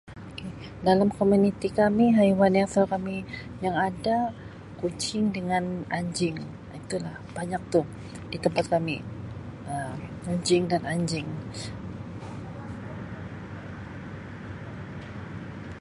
[0.33, 0.53] Okay,
[0.87, 3.15] dalam komuniti kami haiwan yang selalu kami
[3.65, 4.17] yang ada
[4.81, 5.63] kucing dengan
[5.97, 6.35] anjing.
[6.73, 7.81] Um Itulah, banyak tu
[8.33, 8.97] di tempat kami
[9.73, 9.97] Um
[10.33, 11.27] anjing dan anjing.